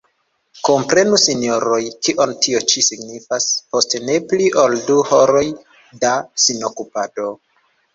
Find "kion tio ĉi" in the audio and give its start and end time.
2.07-2.85